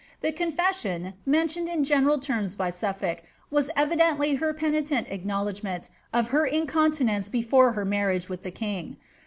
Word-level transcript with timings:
The 0.21 0.31
confession, 0.31 1.13
mentioned 1.27 1.69
in 1.69 1.83
general 1.83 2.17
terms 2.17 2.55
by 2.55 2.71
Sufibik, 2.71 3.21
was 3.51 3.69
evidently 3.75 4.33
her 4.33 4.51
penitent 4.51 5.05
acknowledgment 5.11 5.91
of 6.11 6.29
her 6.29 6.47
incontinence 6.47 7.29
before 7.29 7.73
her 7.73 7.85
marriage 7.85 8.27
with 8.27 8.41
the 8.41 8.49
king. 8.49 8.97